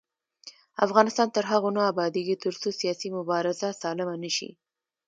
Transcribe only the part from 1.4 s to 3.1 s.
هغو نه ابادیږي، ترڅو سیاسي